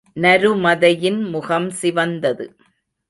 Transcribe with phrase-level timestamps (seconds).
[0.19, 2.45] நருமதையின் முகம் சிவந்தது.